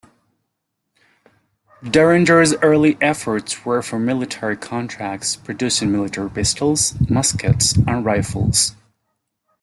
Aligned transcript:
Deringer's 1.83 2.55
early 2.63 2.97
efforts 3.01 3.63
were 3.65 3.83
for 3.83 3.99
military 3.99 4.57
contracts, 4.57 5.35
producing 5.35 5.91
military 5.91 6.31
pistols, 6.31 6.95
muskets 7.07 7.73
and 7.73 8.03
rifles. 8.03 8.73